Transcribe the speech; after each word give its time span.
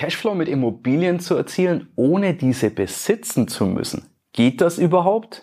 Cashflow 0.00 0.34
mit 0.34 0.48
Immobilien 0.48 1.20
zu 1.20 1.36
erzielen, 1.36 1.92
ohne 1.94 2.32
diese 2.32 2.70
besitzen 2.70 3.48
zu 3.48 3.66
müssen. 3.66 4.08
Geht 4.32 4.62
das 4.62 4.78
überhaupt? 4.78 5.42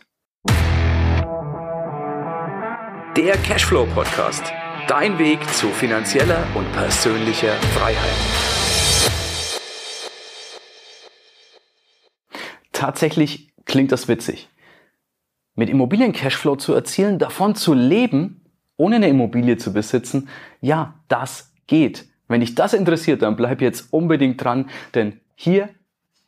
Der 3.16 3.38
Cashflow 3.44 3.86
Podcast. 3.94 4.52
Dein 4.88 5.20
Weg 5.20 5.48
zu 5.54 5.68
finanzieller 5.68 6.44
und 6.56 6.72
persönlicher 6.72 7.54
Freiheit. 7.54 8.16
Tatsächlich 12.72 13.54
klingt 13.66 13.92
das 13.92 14.08
witzig. 14.08 14.50
Mit 15.54 15.70
Immobilien 15.70 16.14
Cashflow 16.14 16.56
zu 16.56 16.74
erzielen, 16.74 17.20
davon 17.20 17.54
zu 17.54 17.76
leben, 17.76 18.42
ohne 18.76 18.96
eine 18.96 19.10
Immobilie 19.10 19.58
zu 19.58 19.72
besitzen, 19.72 20.30
ja, 20.62 20.96
das 21.10 21.54
geht. 21.68 22.08
Wenn 22.28 22.42
dich 22.42 22.56
das 22.56 22.74
interessiert, 22.74 23.22
dann 23.22 23.36
bleib 23.36 23.62
jetzt 23.62 23.92
unbedingt 23.92 24.44
dran, 24.44 24.70
denn 24.94 25.20
hier 25.36 25.70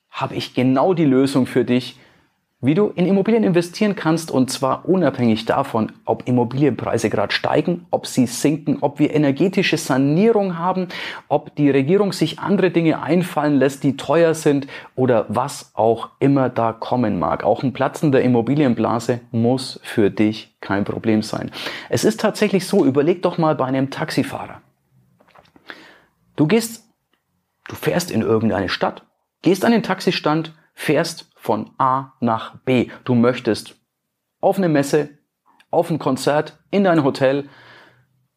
habe 0.09 0.35
ich 0.35 0.53
genau 0.53 0.93
die 0.93 1.05
Lösung 1.05 1.45
für 1.45 1.65
dich, 1.65 1.99
wie 2.61 2.73
du 2.73 2.91
in 2.93 3.05
Immobilien 3.05 3.45
investieren 3.45 3.95
kannst 3.95 4.31
und 4.31 4.51
zwar 4.51 4.87
unabhängig 4.87 5.45
davon, 5.45 5.93
ob 6.03 6.27
Immobilienpreise 6.27 7.09
gerade 7.09 7.33
steigen, 7.33 7.85
ob 7.89 8.05
sie 8.05 8.25
sinken, 8.25 8.79
ob 8.81 8.99
wir 8.99 9.15
energetische 9.15 9.77
Sanierung 9.77 10.57
haben, 10.57 10.89
ob 11.29 11.55
die 11.55 11.69
Regierung 11.69 12.11
sich 12.11 12.39
andere 12.39 12.69
Dinge 12.69 13.01
einfallen 13.01 13.59
lässt, 13.59 13.83
die 13.83 13.95
teuer 13.95 14.33
sind 14.33 14.67
oder 14.95 15.25
was 15.29 15.71
auch 15.73 16.09
immer 16.19 16.49
da 16.49 16.73
kommen 16.73 17.17
mag. 17.17 17.45
Auch 17.45 17.63
ein 17.63 17.71
Platzen 17.71 18.11
der 18.11 18.23
Immobilienblase 18.23 19.21
muss 19.31 19.79
für 19.83 20.09
dich 20.09 20.53
kein 20.59 20.83
Problem 20.83 21.21
sein. 21.21 21.51
Es 21.87 22.03
ist 22.03 22.19
tatsächlich 22.19 22.67
so, 22.67 22.83
überleg 22.83 23.21
doch 23.21 23.37
mal 23.37 23.55
bei 23.55 23.65
einem 23.65 23.89
Taxifahrer. 23.89 24.61
Du 26.39 26.47
gehst, 26.47 26.89
du 27.67 27.75
fährst 27.75 28.11
in 28.11 28.21
irgendeine 28.21 28.69
Stadt, 28.69 29.05
gehst 29.41 29.65
an 29.65 29.73
den 29.73 29.83
Taxistand, 29.83 30.55
fährst 30.73 31.29
von 31.35 31.71
A 31.77 32.13
nach 32.21 32.59
B. 32.59 32.89
Du 33.03 33.13
möchtest 33.13 33.75
auf 34.39 34.57
eine 34.57 34.69
Messe, 34.69 35.17
auf 35.69 35.89
ein 35.89 35.99
Konzert, 35.99 36.57
in 36.71 36.85
dein 36.85 37.03
Hotel. 37.03 37.49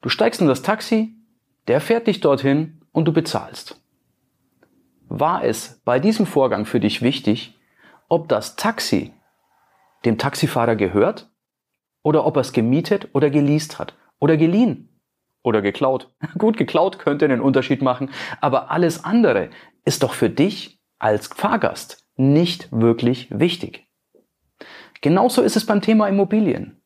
Du 0.00 0.08
steigst 0.08 0.40
in 0.40 0.48
das 0.48 0.62
Taxi, 0.62 1.14
der 1.68 1.80
fährt 1.80 2.08
dich 2.08 2.18
dorthin 2.18 2.82
und 2.90 3.04
du 3.04 3.12
bezahlst. 3.12 3.80
War 5.08 5.44
es 5.44 5.80
bei 5.84 6.00
diesem 6.00 6.26
Vorgang 6.26 6.66
für 6.66 6.80
dich 6.80 7.02
wichtig, 7.02 7.56
ob 8.08 8.28
das 8.28 8.56
Taxi 8.56 9.14
dem 10.04 10.18
Taxifahrer 10.18 10.74
gehört 10.74 11.30
oder 12.02 12.26
ob 12.26 12.36
er 12.36 12.40
es 12.40 12.52
gemietet 12.52 13.10
oder 13.12 13.30
geleast 13.30 13.78
hat 13.78 13.94
oder 14.18 14.36
geliehen? 14.36 14.91
Oder 15.42 15.62
geklaut. 15.62 16.10
Gut, 16.38 16.56
geklaut 16.56 16.98
könnte 16.98 17.24
einen 17.24 17.40
Unterschied 17.40 17.82
machen, 17.82 18.10
aber 18.40 18.70
alles 18.70 19.04
andere 19.04 19.50
ist 19.84 20.02
doch 20.02 20.14
für 20.14 20.30
dich 20.30 20.80
als 20.98 21.28
Fahrgast 21.28 22.06
nicht 22.16 22.68
wirklich 22.70 23.28
wichtig. 23.30 23.86
Genauso 25.00 25.42
ist 25.42 25.56
es 25.56 25.66
beim 25.66 25.80
Thema 25.80 26.08
Immobilien. 26.08 26.80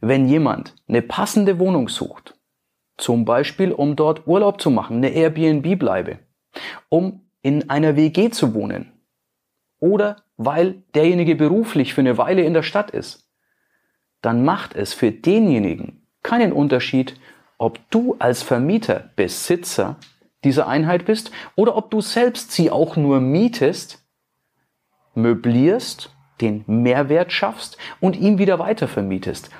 Wenn 0.00 0.28
jemand 0.28 0.74
eine 0.88 1.02
passende 1.02 1.58
Wohnung 1.58 1.88
sucht, 1.88 2.38
zum 2.96 3.24
Beispiel 3.24 3.72
um 3.72 3.96
dort 3.96 4.26
Urlaub 4.26 4.60
zu 4.60 4.70
machen, 4.70 4.98
eine 4.98 5.10
Airbnb-Bleibe, 5.10 6.20
um 6.88 7.28
in 7.42 7.68
einer 7.68 7.96
WG 7.96 8.30
zu 8.30 8.54
wohnen 8.54 8.92
oder 9.78 10.16
weil 10.36 10.82
derjenige 10.94 11.36
beruflich 11.36 11.94
für 11.94 12.00
eine 12.00 12.16
Weile 12.16 12.42
in 12.42 12.54
der 12.54 12.62
Stadt 12.62 12.90
ist, 12.90 13.28
dann 14.22 14.44
macht 14.44 14.74
es 14.74 14.94
für 14.94 15.12
denjenigen 15.12 16.06
keinen 16.22 16.52
Unterschied, 16.52 17.20
ob 17.58 17.78
du 17.90 18.16
als 18.18 18.42
Vermieter 18.42 19.10
Besitzer 19.16 19.96
dieser 20.44 20.68
Einheit 20.68 21.06
bist 21.06 21.30
oder 21.56 21.76
ob 21.76 21.90
du 21.90 22.00
selbst 22.00 22.52
sie 22.52 22.70
auch 22.70 22.96
nur 22.96 23.20
mietest, 23.20 24.04
möblierst, 25.14 26.10
den 26.40 26.64
Mehrwert 26.66 27.32
schaffst 27.32 27.78
und 28.00 28.16
ihn 28.16 28.38
wieder 28.38 28.58
weiter 28.58 28.88
vermietest. 28.88 29.50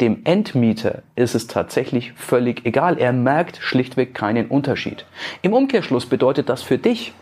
Dem 0.00 0.24
Endmieter 0.24 1.02
ist 1.14 1.34
es 1.34 1.46
tatsächlich 1.46 2.12
völlig 2.12 2.66
egal. 2.66 2.98
Er 2.98 3.12
merkt 3.12 3.58
schlichtweg 3.58 4.14
keinen 4.14 4.48
Unterschied. 4.48 5.06
Im 5.42 5.54
Umkehrschluss 5.54 6.06
bedeutet 6.06 6.48
das 6.48 6.62
für 6.62 6.76
dich, 6.76 7.14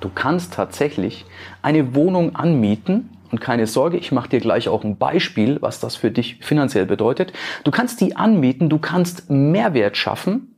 du 0.00 0.08
kannst 0.08 0.54
tatsächlich 0.54 1.24
eine 1.60 1.94
Wohnung 1.94 2.36
anmieten 2.36 3.10
und 3.32 3.40
keine 3.40 3.66
Sorge, 3.66 3.96
ich 3.96 4.12
mache 4.12 4.28
dir 4.28 4.40
gleich 4.40 4.68
auch 4.68 4.84
ein 4.84 4.98
Beispiel, 4.98 5.60
was 5.60 5.80
das 5.80 5.96
für 5.96 6.10
dich 6.10 6.36
finanziell 6.42 6.86
bedeutet. 6.86 7.32
Du 7.64 7.70
kannst 7.70 8.00
die 8.00 8.14
anmieten, 8.14 8.68
du 8.68 8.78
kannst 8.78 9.30
Mehrwert 9.30 9.96
schaffen 9.96 10.54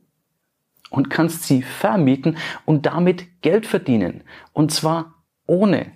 und 0.89 1.09
kannst 1.09 1.43
sie 1.43 1.61
vermieten 1.61 2.37
und 2.65 2.85
damit 2.85 3.41
Geld 3.41 3.65
verdienen. 3.65 4.23
Und 4.51 4.71
zwar 4.71 5.23
ohne, 5.47 5.93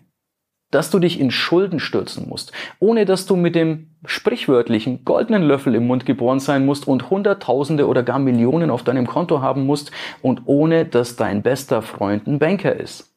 dass 0.71 0.89
du 0.89 0.99
dich 0.99 1.19
in 1.19 1.31
Schulden 1.31 1.79
stürzen 1.79 2.29
musst, 2.29 2.53
ohne 2.79 3.05
dass 3.05 3.25
du 3.25 3.35
mit 3.35 3.55
dem 3.55 3.95
sprichwörtlichen 4.05 5.03
goldenen 5.03 5.43
Löffel 5.43 5.75
im 5.75 5.87
Mund 5.87 6.05
geboren 6.05 6.39
sein 6.39 6.65
musst 6.65 6.87
und 6.87 7.09
Hunderttausende 7.09 7.87
oder 7.87 8.03
gar 8.03 8.19
Millionen 8.19 8.69
auf 8.69 8.83
deinem 8.83 9.07
Konto 9.07 9.41
haben 9.41 9.65
musst 9.65 9.91
und 10.21 10.43
ohne 10.45 10.85
dass 10.85 11.15
dein 11.15 11.41
bester 11.41 11.81
Freund 11.81 12.27
ein 12.27 12.39
Banker 12.39 12.75
ist. 12.75 13.08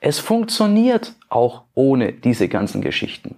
Es 0.00 0.18
funktioniert 0.18 1.14
auch 1.28 1.62
ohne 1.74 2.12
diese 2.12 2.48
ganzen 2.48 2.80
Geschichten. 2.80 3.36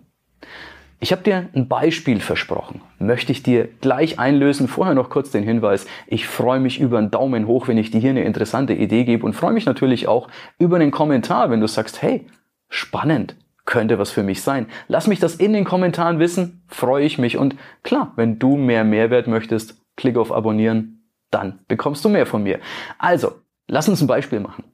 Ich 1.03 1.13
habe 1.13 1.23
dir 1.23 1.49
ein 1.55 1.67
Beispiel 1.67 2.21
versprochen, 2.21 2.83
möchte 2.99 3.33
ich 3.33 3.43
dir 3.43 3.69
gleich 3.81 4.19
einlösen. 4.19 4.69
Vorher 4.69 4.95
noch 4.95 5.09
kurz 5.09 5.31
den 5.31 5.43
Hinweis, 5.43 5.87
ich 6.07 6.29
freue 6.29 6.61
mich 6.61 6.79
über 6.79 6.99
einen 6.99 7.11
Daumen 7.11 7.47
hoch, 7.47 7.69
wenn 7.69 7.79
ich 7.79 7.91
dir 7.91 8.01
hier 8.01 8.11
eine 8.11 8.25
interessante 8.25 8.75
Idee 8.75 9.05
gebe 9.05 9.25
und 9.25 9.33
freue 9.33 9.55
mich 9.55 9.65
natürlich 9.65 10.09
auch 10.09 10.29
über 10.59 10.77
einen 10.77 10.91
Kommentar, 10.91 11.51
wenn 11.51 11.61
du 11.61 11.67
sagst, 11.67 12.03
hey, 12.03 12.27
spannend, 12.69 13.35
könnte 13.65 13.99
was 13.99 14.11
für 14.11 14.23
mich 14.23 14.43
sein. 14.43 14.67
Lass 14.89 15.07
mich 15.07 15.21
das 15.21 15.37
in 15.37 15.55
den 15.55 15.65
Kommentaren 15.65 16.19
wissen, 16.19 16.65
freue 16.67 17.07
ich 17.07 17.17
mich. 17.17 17.39
Und 17.39 17.57
klar, 17.83 18.13
wenn 18.17 18.39
du 18.39 18.57
mehr 18.57 18.85
Mehrwert 18.85 19.27
möchtest, 19.27 19.81
klick 19.97 20.19
auf 20.19 20.31
Abonnieren, 20.31 21.09
dann 21.31 21.61
bekommst 21.67 22.05
du 22.05 22.11
mehr 22.11 22.27
von 22.27 22.43
mir. 22.43 22.59
Also, 22.99 23.33
lass 23.69 23.89
uns 23.89 24.03
ein 24.03 24.07
Beispiel 24.07 24.41
machen. 24.41 24.65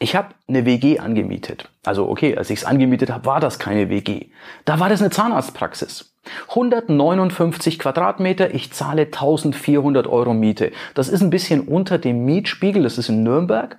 Ich 0.00 0.14
habe 0.14 0.28
eine 0.46 0.64
WG 0.64 1.00
angemietet. 1.00 1.68
Also 1.84 2.08
okay, 2.08 2.36
als 2.36 2.50
ich 2.50 2.60
es 2.60 2.64
angemietet 2.64 3.10
habe, 3.10 3.26
war 3.26 3.40
das 3.40 3.58
keine 3.58 3.90
WG. 3.90 4.26
Da 4.64 4.78
war 4.78 4.88
das 4.88 5.00
eine 5.00 5.10
Zahnarztpraxis. 5.10 6.14
159 6.50 7.78
Quadratmeter, 7.78 8.54
ich 8.54 8.72
zahle 8.72 9.06
1400 9.06 10.06
Euro 10.06 10.34
Miete. 10.34 10.72
Das 10.94 11.08
ist 11.08 11.22
ein 11.22 11.30
bisschen 11.30 11.62
unter 11.62 11.98
dem 11.98 12.24
Mietspiegel, 12.24 12.82
das 12.82 12.98
ist 12.98 13.08
in 13.08 13.22
Nürnberg. 13.22 13.78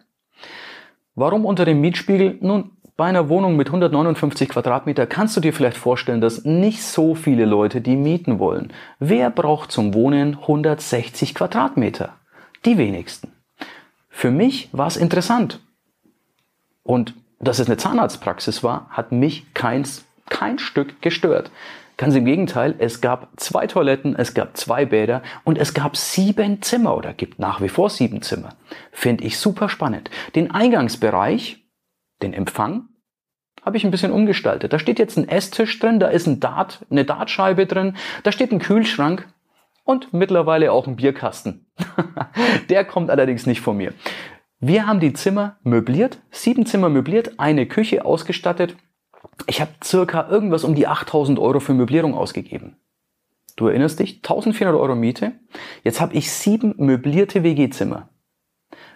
Warum 1.16 1.46
unter 1.46 1.66
dem 1.66 1.80
Mietspiegel? 1.80 2.38
Nun, 2.42 2.72
bei 2.98 3.06
einer 3.06 3.30
Wohnung 3.30 3.56
mit 3.56 3.68
159 3.68 4.50
Quadratmeter 4.50 5.08
kannst 5.08 5.38
du 5.38 5.42
dir 5.42 5.54
vielleicht 5.54 5.78
vorstellen, 5.78 6.20
dass 6.20 6.44
nicht 6.44 6.84
so 6.84 7.16
viele 7.16 7.46
Leute 7.46 7.80
die 7.80 7.96
mieten 7.96 8.40
wollen. 8.40 8.74
Wer 9.00 9.30
braucht 9.30 9.72
zum 9.72 9.94
Wohnen 9.94 10.36
160 10.36 11.34
Quadratmeter? 11.34 12.16
Die 12.66 12.78
wenigsten. 12.78 13.32
Für 14.10 14.32
mich 14.32 14.68
war 14.74 14.88
es 14.88 14.98
interessant. 14.98 15.62
Und 16.84 17.14
dass 17.40 17.60
es 17.60 17.68
eine 17.68 17.78
Zahnarztpraxis 17.78 18.64
war, 18.64 18.88
hat 18.90 19.12
mich 19.12 19.54
keins, 19.54 20.06
kein 20.30 20.60
Stück 20.60 21.02
gestört. 21.02 21.52
Ganz 21.98 22.16
im 22.16 22.24
Gegenteil, 22.24 22.76
es 22.78 23.02
gab 23.02 23.30
zwei 23.36 23.68
Toiletten, 23.68 24.16
es 24.16 24.34
gab 24.34 24.56
zwei 24.56 24.86
Bäder 24.86 25.22
und 25.44 25.58
es 25.58 25.74
gab 25.74 25.98
sieben 25.98 26.62
Zimmer 26.62 26.96
oder 26.96 27.14
gibt 27.14 27.40
nach 27.40 27.60
wie 27.60 27.68
vor 27.68 27.90
sieben 27.90 28.22
Zimmer. 28.22 28.56
Finde 28.92 29.26
ich 29.26 29.38
super 29.38 29.68
spannend. 29.68 30.10
Den 30.34 30.50
Eingangsbereich, 30.50 31.66
den 32.22 32.34
Empfang, 32.34 32.88
habe 33.66 33.76
ich 33.76 33.84
ein 33.84 33.92
bisschen 33.92 34.14
umgestaltet. 34.14 34.72
Da 34.72 34.80
steht 34.80 34.98
jetzt 34.98 35.18
ein 35.18 35.28
Esstisch 35.28 35.78
drin, 35.80 36.00
da 36.00 36.08
ist 36.08 36.26
ein 36.26 36.40
Dart, 36.40 36.86
eine 36.90 37.04
Dartscheibe 37.04 37.66
drin, 37.66 37.98
da 38.24 38.32
steht 38.32 38.54
ein 38.54 38.60
Kühlschrank 38.60 39.28
und 39.84 40.14
mittlerweile 40.14 40.72
auch 40.72 40.88
ein 40.88 40.96
Bierkasten. 40.96 41.66
Der 42.70 42.86
kommt 42.86 43.10
allerdings 43.10 43.46
nicht 43.46 43.60
von 43.60 43.76
mir. 43.76 43.94
Wir 44.62 44.88
haben 44.88 45.00
die 45.00 45.14
Zimmer 45.14 45.56
möbliert, 45.64 46.20
sieben 46.32 46.66
Zimmer 46.66 46.90
möbliert, 46.90 47.40
eine 47.40 47.66
Küche 47.66 48.04
ausgestattet. 48.04 48.76
Ich 49.48 49.62
habe 49.62 49.72
circa 49.82 50.28
irgendwas 50.30 50.66
um 50.66 50.76
die 50.76 50.86
8000 50.86 51.40
Euro 51.40 51.62
für 51.62 51.74
Möblierung 51.74 52.14
ausgegeben. 52.14 52.76
Du 53.56 53.68
erinnerst 53.68 54.00
dich, 54.00 54.18
1400 54.18 54.76
Euro 54.76 54.96
Miete. 54.96 55.32
Jetzt 55.86 56.02
habe 56.02 56.14
ich 56.14 56.30
sieben 56.34 56.74
möblierte 56.78 57.42
WG-Zimmer. 57.42 58.10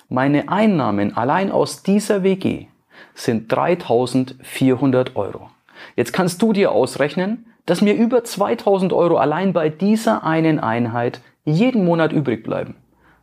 Meine 0.10 0.50
Einnahmen 0.50 1.15
allein 1.15 1.50
aus 1.50 1.81
dieser 1.81 2.24
WG 2.24 2.68
sind 3.13 3.50
3400 3.50 5.15
Euro. 5.15 5.50
Jetzt 5.95 6.12
kannst 6.12 6.42
du 6.42 6.51
dir 6.51 6.74
ausrechnen, 6.74 7.45
dass 7.65 7.81
mir 7.81 7.94
über 7.95 8.25
2000 8.25 8.92
Euro 8.92 9.15
allein 9.15 9.54
bei 9.54 9.69
dieser 9.69 10.25
einen 10.25 10.60
Einheit 10.60 11.21
jeden 11.45 11.86
Monat 11.86 12.12
übrig 12.12 12.44
bleiben. 12.44 12.75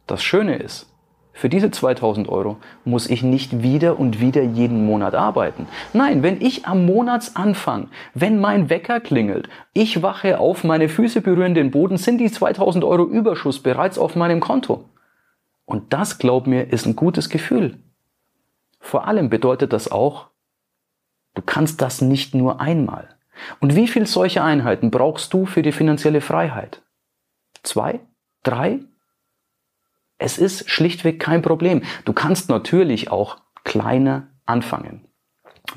Das 0.07 0.23
Schöne 0.23 0.57
ist, 0.57 0.90
für 1.33 1.49
diese 1.49 1.71
2000 1.71 2.29
Euro 2.29 2.59
muss 2.85 3.09
ich 3.09 3.23
nicht 3.23 3.63
wieder 3.63 3.99
und 3.99 4.21
wieder 4.21 4.43
jeden 4.43 4.85
Monat 4.85 5.15
arbeiten. 5.15 5.67
Nein, 5.93 6.23
wenn 6.23 6.41
ich 6.41 6.67
am 6.67 6.85
Monatsanfang, 6.87 7.89
wenn 8.15 8.41
mein 8.41 8.69
Wecker 8.69 9.01
klingelt, 9.01 9.49
ich 9.73 10.03
wache 10.03 10.39
auf, 10.39 10.65
meine 10.65 10.89
Füße 10.89 11.21
berühren 11.21 11.55
den 11.55 11.71
Boden, 11.71 11.97
sind 11.97 12.19
die 12.19 12.31
2000 12.31 12.85
Euro 12.85 13.05
Überschuss 13.05 13.61
bereits 13.61 13.99
auf 13.99 14.17
meinem 14.17 14.41
Konto. 14.41 14.85
Und 15.65 15.93
das, 15.93 16.19
glaub 16.19 16.47
mir, 16.47 16.73
ist 16.73 16.87
ein 16.87 16.97
gutes 16.97 17.29
Gefühl. 17.29 17.79
vor 18.83 19.07
allem 19.07 19.29
bedeutet 19.29 19.73
das 19.73 19.93
auch, 19.93 20.29
du 21.35 21.43
kannst 21.43 21.81
das 21.83 22.01
nicht 22.01 22.35
nur 22.35 22.61
einmal. 22.61 23.09
Und 23.61 23.77
wie 23.77 23.89
viel 23.89 24.07
solche 24.07 24.43
Einheiten 24.43 24.91
brauchst 24.91 25.33
du 25.33 25.47
für 25.47 25.63
die 25.63 25.73
finanzielle 25.73 26.21
Freiheit? 26.21 26.83
Zwei? 27.63 28.01
Drei? 28.43 28.81
Es 30.21 30.37
ist 30.37 30.69
schlichtweg 30.69 31.19
kein 31.19 31.41
Problem. 31.41 31.83
Du 32.05 32.13
kannst 32.13 32.51
natürlich 32.51 33.11
auch 33.11 33.39
kleiner 33.65 34.29
anfangen. 34.45 35.07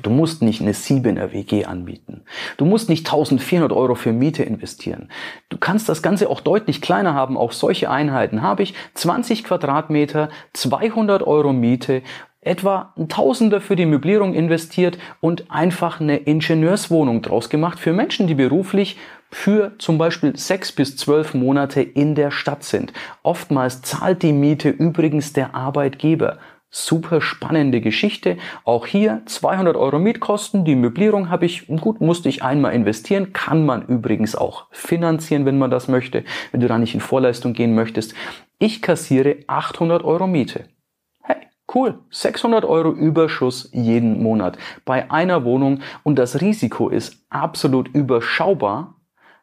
Du 0.02 0.10
musst 0.10 0.42
nicht 0.42 0.60
eine 0.60 0.72
7er 0.72 1.32
WG 1.32 1.64
anbieten. 1.64 2.24
Du 2.58 2.66
musst 2.66 2.90
nicht 2.90 3.06
1400 3.06 3.72
Euro 3.72 3.94
für 3.94 4.12
Miete 4.12 4.42
investieren. 4.42 5.08
Du 5.48 5.56
kannst 5.56 5.88
das 5.88 6.02
Ganze 6.02 6.28
auch 6.28 6.42
deutlich 6.42 6.82
kleiner 6.82 7.14
haben. 7.14 7.38
Auch 7.38 7.52
solche 7.52 7.88
Einheiten 7.90 8.42
habe 8.42 8.64
ich 8.64 8.74
20 8.94 9.44
Quadratmeter, 9.44 10.28
200 10.52 11.22
Euro 11.22 11.54
Miete, 11.54 12.02
etwa 12.44 12.92
ein 12.96 13.08
Tausender 13.08 13.60
für 13.60 13.76
die 13.76 13.86
Möblierung 13.86 14.34
investiert 14.34 14.98
und 15.20 15.50
einfach 15.50 16.00
eine 16.00 16.16
Ingenieurswohnung 16.16 17.22
draus 17.22 17.48
gemacht 17.48 17.78
für 17.78 17.92
Menschen, 17.92 18.26
die 18.26 18.34
beruflich 18.34 18.96
für 19.30 19.72
zum 19.78 19.98
Beispiel 19.98 20.36
sechs 20.36 20.70
bis 20.70 20.96
zwölf 20.96 21.34
Monate 21.34 21.82
in 21.82 22.14
der 22.14 22.30
Stadt 22.30 22.62
sind. 22.62 22.92
Oftmals 23.22 23.82
zahlt 23.82 24.22
die 24.22 24.32
Miete 24.32 24.68
übrigens 24.68 25.32
der 25.32 25.54
Arbeitgeber. 25.54 26.38
Super 26.70 27.20
spannende 27.20 27.80
Geschichte. 27.80 28.36
Auch 28.64 28.86
hier 28.86 29.22
200 29.26 29.76
Euro 29.76 29.98
Mietkosten. 29.98 30.64
Die 30.64 30.74
Möblierung 30.74 31.30
habe 31.30 31.46
ich, 31.46 31.68
gut, 31.68 32.00
musste 32.00 32.28
ich 32.28 32.42
einmal 32.42 32.74
investieren. 32.74 33.32
Kann 33.32 33.64
man 33.64 33.86
übrigens 33.86 34.34
auch 34.34 34.66
finanzieren, 34.70 35.46
wenn 35.46 35.58
man 35.58 35.70
das 35.70 35.88
möchte, 35.88 36.24
wenn 36.50 36.60
du 36.60 36.66
da 36.66 36.78
nicht 36.78 36.94
in 36.94 37.00
Vorleistung 37.00 37.52
gehen 37.52 37.74
möchtest. 37.74 38.14
Ich 38.58 38.82
kassiere 38.82 39.36
800 39.46 40.04
Euro 40.04 40.26
Miete. 40.26 40.64
Cool. 41.74 41.98
600 42.10 42.64
Euro 42.64 42.92
Überschuss 42.92 43.68
jeden 43.72 44.22
Monat 44.22 44.56
bei 44.84 45.10
einer 45.10 45.44
Wohnung 45.44 45.80
und 46.04 46.18
das 46.18 46.40
Risiko 46.40 46.88
ist 46.88 47.26
absolut 47.30 47.88
überschaubar, 47.88 48.94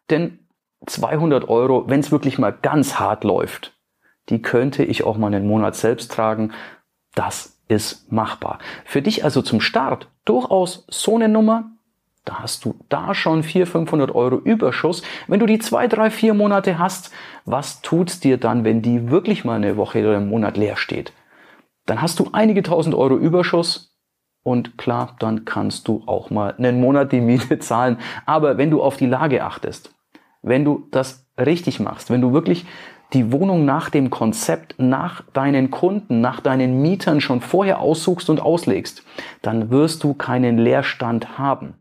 denn 0.10 0.40
200 0.86 1.50
Euro, 1.50 1.90
wenn 1.90 2.00
es 2.00 2.12
wirklich 2.12 2.40
mal 2.40 2.52
ganz 2.52 3.00
hart 3.00 3.24
läuft, 3.26 3.78
die 4.30 4.42
könnte 4.42 4.84
ich 4.84 5.04
auch 5.04 5.18
mal 5.18 5.28
einen 5.28 5.46
Monat 5.46 5.76
selbst 5.76 6.12
tragen. 6.12 6.54
Das 7.16 7.60
ist 7.68 8.12
machbar. 8.12 8.60
Für 8.86 9.02
dich 9.02 9.26
also 9.26 9.42
zum 9.42 9.60
Start 9.60 10.08
durchaus 10.24 10.86
so 10.90 11.16
eine 11.16 11.28
Nummer. 11.28 11.72
Da 12.24 12.40
hast 12.40 12.64
du 12.64 12.76
da 12.88 13.14
schon 13.14 13.44
400, 13.44 13.72
500 13.72 14.16
Euro 14.16 14.38
Überschuss. 14.38 15.02
Wenn 15.28 15.40
du 15.40 15.48
die 15.48 15.60
zwei, 15.60 15.88
drei, 15.88 16.10
vier 16.10 16.34
Monate 16.34 16.80
hast, 16.80 17.12
was 17.46 17.82
tut's 17.82 18.20
dir 18.20 18.38
dann, 18.38 18.64
wenn 18.64 18.82
die 18.82 19.10
wirklich 19.10 19.44
mal 19.44 19.56
eine 19.56 19.76
Woche 19.76 20.00
oder 20.00 20.18
einen 20.18 20.30
Monat 20.30 20.56
leer 20.56 20.78
steht? 20.78 21.12
Dann 21.86 22.02
hast 22.02 22.20
du 22.20 22.30
einige 22.34 22.64
tausend 22.64 22.96
Euro 22.96 23.16
Überschuss 23.16 23.98
und 24.44 24.78
klar, 24.78 25.16
dann 25.20 25.46
kannst 25.46 25.88
du 25.88 26.04
auch 26.06 26.30
mal 26.30 26.56
einen 26.58 26.80
Monat 26.80 27.12
die 27.12 27.22
Miete 27.22 27.60
zahlen. 27.60 27.98
Aber 28.26 28.58
wenn 28.58 28.72
du 28.72 28.82
auf 28.82 28.98
die 28.98 29.06
Lage 29.06 29.44
achtest, 29.44 29.94
wenn 30.42 30.66
du 30.66 30.88
das 30.92 31.28
richtig 31.38 31.80
machst, 31.80 32.10
wenn 32.10 32.22
du 32.22 32.34
wirklich 32.34 32.66
die 33.14 33.32
Wohnung 33.32 33.66
nach 33.66 33.90
dem 33.90 34.10
Konzept, 34.10 34.76
nach 34.78 35.22
deinen 35.34 35.70
Kunden, 35.70 36.22
nach 36.22 36.40
deinen 36.40 36.82
Mietern 36.82 37.20
schon 37.20 37.42
vorher 37.42 37.80
aussuchst 37.80 38.30
und 38.30 38.40
auslegst, 38.40 39.04
dann 39.42 39.70
wirst 39.70 40.04
du 40.04 40.14
keinen 40.14 40.58
Leerstand 40.58 41.38
haben. 41.38 41.76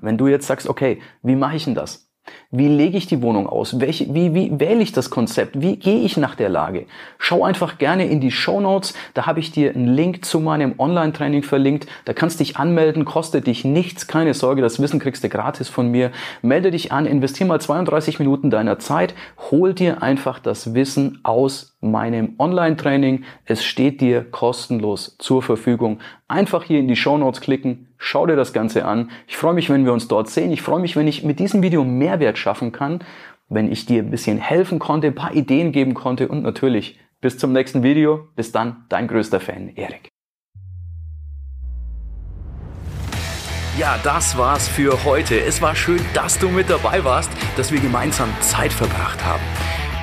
Wenn 0.00 0.18
du 0.18 0.26
jetzt 0.26 0.46
sagst, 0.46 0.68
okay, 0.68 1.00
wie 1.22 1.36
mache 1.36 1.56
ich 1.56 1.64
denn 1.64 1.74
das? 1.74 2.11
Wie 2.50 2.68
lege 2.68 2.98
ich 2.98 3.06
die 3.06 3.22
Wohnung 3.22 3.48
aus? 3.48 3.80
Welche, 3.80 4.12
wie, 4.14 4.34
wie 4.34 4.60
wähle 4.60 4.82
ich 4.82 4.92
das 4.92 5.10
Konzept? 5.10 5.60
Wie 5.60 5.76
gehe 5.76 6.02
ich 6.02 6.16
nach 6.16 6.34
der 6.34 6.50
Lage? 6.50 6.86
Schau 7.18 7.44
einfach 7.44 7.78
gerne 7.78 8.06
in 8.06 8.20
die 8.20 8.30
Show 8.30 8.60
Notes. 8.60 8.94
Da 9.14 9.26
habe 9.26 9.40
ich 9.40 9.52
dir 9.52 9.74
einen 9.74 9.88
Link 9.88 10.24
zu 10.24 10.38
meinem 10.38 10.74
Online-Training 10.78 11.42
verlinkt. 11.42 11.86
Da 12.04 12.12
kannst 12.12 12.38
du 12.38 12.44
dich 12.44 12.58
anmelden, 12.58 13.04
kostet 13.04 13.46
dich 13.46 13.64
nichts. 13.64 14.06
Keine 14.06 14.34
Sorge, 14.34 14.60
das 14.62 14.80
Wissen 14.80 15.00
kriegst 15.00 15.24
du 15.24 15.30
gratis 15.30 15.68
von 15.68 15.90
mir. 15.90 16.12
Melde 16.42 16.70
dich 16.70 16.92
an, 16.92 17.06
investier 17.06 17.46
mal 17.46 17.60
32 17.60 18.18
Minuten 18.18 18.50
deiner 18.50 18.78
Zeit. 18.78 19.14
Hol 19.50 19.72
dir 19.72 20.02
einfach 20.02 20.38
das 20.38 20.74
Wissen 20.74 21.20
aus 21.22 21.76
meinem 21.80 22.34
Online-Training. 22.38 23.24
Es 23.46 23.64
steht 23.64 24.00
dir 24.00 24.30
kostenlos 24.30 25.16
zur 25.18 25.42
Verfügung. 25.42 25.98
Einfach 26.28 26.64
hier 26.64 26.78
in 26.78 26.88
die 26.88 26.96
Show 26.96 27.16
Notes 27.18 27.40
klicken 27.40 27.88
Schau 28.04 28.26
dir 28.26 28.34
das 28.34 28.52
Ganze 28.52 28.84
an. 28.84 29.12
Ich 29.28 29.36
freue 29.36 29.54
mich, 29.54 29.70
wenn 29.70 29.84
wir 29.84 29.92
uns 29.92 30.08
dort 30.08 30.28
sehen. 30.28 30.50
Ich 30.50 30.60
freue 30.60 30.80
mich, 30.80 30.96
wenn 30.96 31.06
ich 31.06 31.22
mit 31.22 31.38
diesem 31.38 31.62
Video 31.62 31.84
Mehrwert 31.84 32.36
schaffen 32.36 32.72
kann, 32.72 33.04
wenn 33.48 33.70
ich 33.70 33.86
dir 33.86 34.02
ein 34.02 34.10
bisschen 34.10 34.38
helfen 34.38 34.80
konnte, 34.80 35.06
ein 35.06 35.14
paar 35.14 35.34
Ideen 35.36 35.70
geben 35.70 35.94
konnte 35.94 36.26
und 36.26 36.42
natürlich 36.42 36.98
bis 37.20 37.38
zum 37.38 37.52
nächsten 37.52 37.84
Video. 37.84 38.26
Bis 38.34 38.50
dann, 38.50 38.86
dein 38.88 39.06
größter 39.06 39.38
Fan, 39.38 39.68
Erik. 39.76 40.08
Ja, 43.78 44.00
das 44.02 44.36
war's 44.36 44.66
für 44.66 45.04
heute. 45.04 45.40
Es 45.40 45.62
war 45.62 45.76
schön, 45.76 46.00
dass 46.12 46.40
du 46.40 46.48
mit 46.48 46.68
dabei 46.70 47.04
warst, 47.04 47.30
dass 47.56 47.70
wir 47.70 47.78
gemeinsam 47.78 48.30
Zeit 48.40 48.72
verbracht 48.72 49.24
haben. 49.24 49.42